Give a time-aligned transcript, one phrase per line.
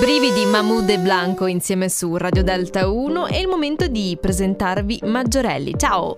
[0.00, 5.74] Brividi Mahmoud e Blanco insieme su Radio Delta 1 è il momento di presentarvi Maggiorelli.
[5.76, 6.16] Ciao!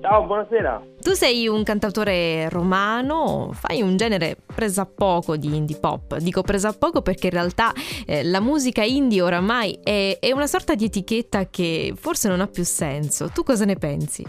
[0.00, 0.82] Ciao, buonasera.
[1.00, 6.16] Tu sei un cantautore romano, fai un genere presa a poco di indie pop.
[6.16, 7.70] Dico presa a poco perché in realtà
[8.04, 12.48] eh, la musica indie oramai è, è una sorta di etichetta che forse non ha
[12.48, 13.28] più senso.
[13.28, 14.26] Tu cosa ne pensi?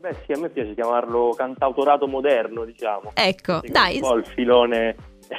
[0.00, 3.12] Beh sì, a me piace chiamarlo cantautorato moderno, diciamo.
[3.14, 4.96] Ecco, Secondo dai, Un po' il filone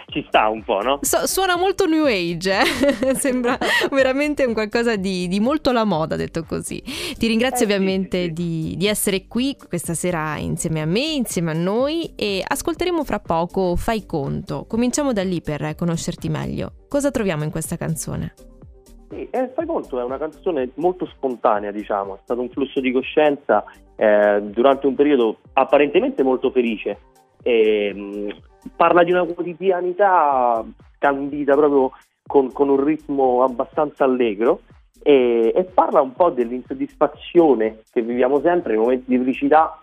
[0.10, 1.00] ci sta un po', no?
[1.02, 3.16] So- suona molto new age, eh?
[3.16, 3.58] sembra
[3.92, 6.82] veramente un qualcosa di, di molto alla moda, detto così.
[6.82, 8.34] Ti ringrazio Eh, ovviamente sì, sì.
[8.34, 13.20] Di, di essere qui questa sera insieme a me, insieme a noi e ascolteremo fra
[13.20, 14.66] poco Fai conto.
[14.68, 16.74] Cominciamo da lì per conoscerti meglio.
[16.88, 18.34] Cosa troviamo in questa canzone?
[19.10, 22.92] Sì, eh, fai conto, è una canzone molto spontanea, diciamo, è stato un flusso di
[22.92, 23.64] coscienza
[23.96, 27.00] eh, durante un periodo apparentemente molto felice.
[27.42, 28.36] E, mh,
[28.76, 30.64] parla di una quotidianità
[30.96, 31.92] scandita proprio
[32.28, 34.62] con, con un ritmo abbastanza allegro
[35.02, 39.80] e, e parla un po' dell'insoddisfazione che viviamo sempre nei momenti di felicità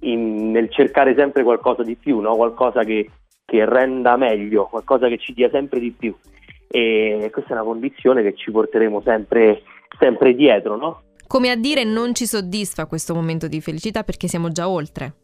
[0.00, 2.36] in- nel cercare sempre qualcosa di più, no?
[2.36, 3.08] qualcosa che,
[3.44, 6.14] che renda meglio, qualcosa che ci dia sempre di più.
[6.70, 9.62] E questa è una condizione che ci porteremo sempre,
[9.98, 11.02] sempre dietro, no?
[11.26, 15.14] Come a dire non ci soddisfa questo momento di felicità perché siamo già oltre.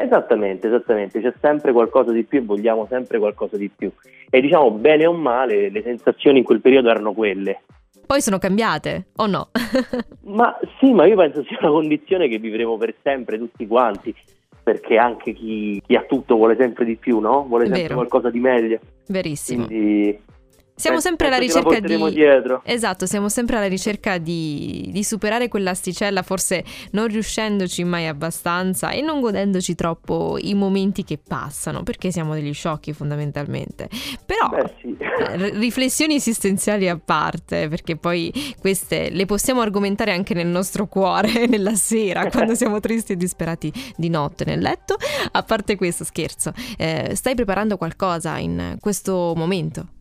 [0.00, 3.90] Esattamente, esattamente, c'è sempre qualcosa di più e vogliamo sempre qualcosa di più.
[4.30, 7.62] E diciamo, bene o male, le sensazioni in quel periodo erano quelle.
[8.06, 9.48] Poi sono cambiate, o no?
[10.26, 14.14] Ma sì, ma io penso sia una condizione che vivremo per sempre tutti quanti,
[14.62, 17.44] perché anche chi, chi ha tutto vuole sempre di più, no?
[17.48, 17.94] Vuole sempre Vero.
[17.96, 18.78] qualcosa di meglio.
[19.08, 19.66] Verissimo.
[19.66, 20.16] Quindi
[20.78, 21.96] Siamo sempre alla ricerca di...
[22.12, 22.62] dietro.
[22.64, 29.00] Esatto, siamo sempre alla ricerca di, di superare quell'asticella, forse non riuscendoci mai abbastanza e
[29.00, 33.88] non godendoci troppo i momenti che passano, perché siamo degli sciocchi fondamentalmente.
[34.24, 34.96] Però, Beh sì.
[34.98, 40.86] eh, r- riflessioni esistenziali a parte, perché poi queste le possiamo argomentare anche nel nostro
[40.86, 44.96] cuore, nella sera, quando siamo tristi e disperati di notte nel letto.
[45.32, 49.96] A parte questo, scherzo, eh, stai preparando qualcosa in questo momento?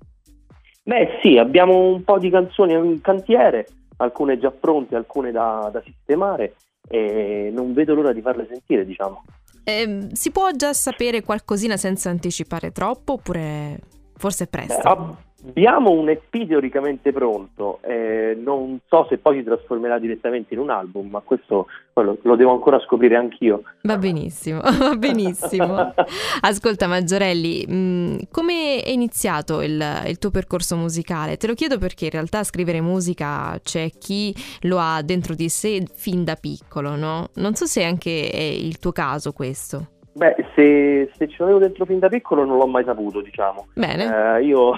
[0.88, 3.68] Beh sì, abbiamo un po' di canzoni in cantiere,
[3.98, 6.56] alcune già pronte, alcune da, da sistemare
[6.88, 9.22] e non vedo l'ora di farle sentire, diciamo.
[9.66, 13.82] Ehm, si può già sapere qualcosina senza anticipare troppo oppure
[14.16, 15.18] forse è Beh, presto?
[15.46, 20.70] Abbiamo un EP teoricamente pronto, eh, non so se poi si trasformerà direttamente in un
[20.70, 23.64] album, ma questo quello- lo devo ancora scoprire anch'io.
[23.84, 25.94] Va benissimo, va benissimo.
[26.42, 31.38] Ascolta Maggiorelli, mh, come è iniziato il, il tuo percorso musicale?
[31.38, 35.86] Te lo chiedo perché in realtà scrivere musica c'è chi lo ha dentro di sé
[35.94, 37.30] fin da piccolo, no?
[37.36, 39.92] Non so se anche è il tuo caso questo.
[40.18, 43.68] Beh, se, se ce l'avevo dentro fin da piccolo non l'ho mai saputo, diciamo.
[43.76, 44.72] Bene, Eh, io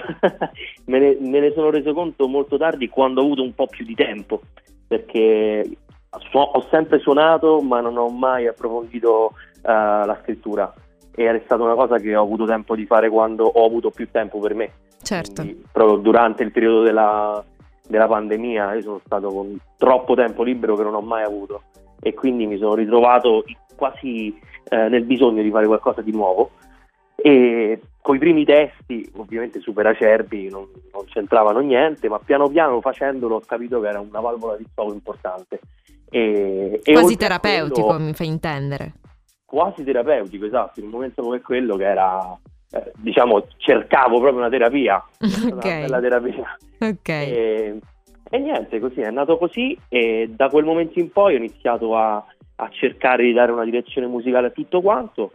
[0.86, 3.84] me, ne, me ne sono reso conto molto tardi quando ho avuto un po' più
[3.86, 4.40] di tempo,
[4.86, 5.64] perché
[6.30, 10.72] su- ho sempre suonato ma non ho mai approfondito eh, la scrittura
[11.14, 14.10] e è stata una cosa che ho avuto tempo di fare quando ho avuto più
[14.10, 14.70] tempo per me.
[15.02, 15.42] certo.
[15.42, 17.42] Quindi, proprio durante il periodo della,
[17.88, 21.62] della pandemia io sono stato con troppo tempo libero che non ho mai avuto
[22.02, 23.44] e quindi mi sono ritrovato
[23.80, 26.50] quasi eh, nel bisogno di fare qualcosa di nuovo
[27.16, 32.80] e con i primi testi ovviamente super acerbi non, non c'entravano niente ma piano piano
[32.82, 35.60] facendolo ho capito che era una valvola di sfogo importante
[36.10, 38.92] e, Quasi terapeutico, quello- mi fai intendere.
[39.46, 42.38] quasi terapeutico esatto in un momento come quello che era
[42.72, 45.64] eh, diciamo cercavo proprio una terapia è stata Ok.
[45.64, 47.08] una bella terapia Ok.
[47.08, 47.78] e,
[48.32, 52.24] e niente, così è nato così e da quel momento in poi ho iniziato a,
[52.60, 55.30] a cercare di dare una direzione musicale a tutto quanto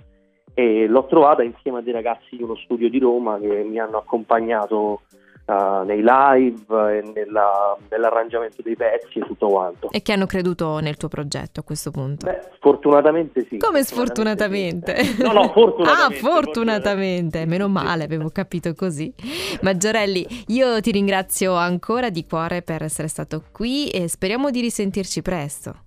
[0.53, 3.97] e l'ho trovata insieme a dei ragazzi di uno studio di Roma che mi hanno
[3.97, 5.01] accompagnato
[5.47, 9.91] eh, nei live e nella- nell'arrangiamento dei pezzi e tutto quanto.
[9.91, 12.25] E che hanno creduto nel tuo progetto a questo punto.
[12.25, 13.57] Beh, sfortunatamente sì.
[13.57, 14.95] Come sfortunatamente?
[15.03, 15.21] sì.
[15.21, 16.25] No, no, fortunatamente.
[16.25, 17.45] ah, fortunatamente.
[17.45, 19.13] Meno male, avevo capito così.
[19.61, 25.21] Maggiorelli, io ti ringrazio ancora di cuore per essere stato qui e speriamo di risentirci
[25.21, 25.83] presto.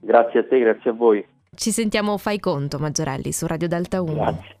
[0.00, 1.24] Grazie a te, grazie a voi.
[1.54, 4.12] Ci sentiamo Fai Conto, Maggiorelli, su Radio Delta 1.
[4.14, 4.56] Grazie.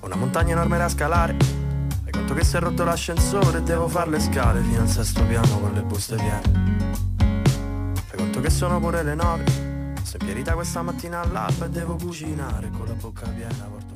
[0.00, 1.36] Una montagna enorme da scalare.
[2.02, 5.22] Fai conto che si è rotto l'ascensore e devo fare le scale fino al sesto
[5.26, 6.78] piano con le buste piene.
[8.06, 9.44] Fai conto che sono pure le nove.
[10.12, 13.68] In pierita questa mattina all'alba e devo cucinare con la bocca piena.
[13.70, 13.89] Porto